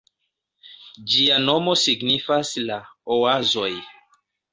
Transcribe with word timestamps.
Ĝia 1.11 1.35
nomo 1.43 1.75
signifas 1.81 2.53
"la 2.71 2.79
oazoj". 3.17 3.69